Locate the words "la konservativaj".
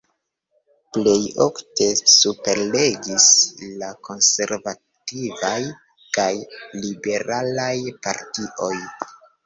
3.83-5.57